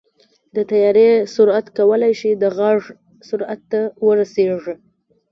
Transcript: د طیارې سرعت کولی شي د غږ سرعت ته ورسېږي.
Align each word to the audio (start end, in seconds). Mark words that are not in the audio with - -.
د 0.55 0.57
طیارې 0.69 1.09
سرعت 1.33 1.67
کولی 1.77 2.13
شي 2.19 2.31
د 2.37 2.43
غږ 2.57 2.79
سرعت 3.29 3.61
ته 3.71 3.81
ورسېږي. 4.05 4.75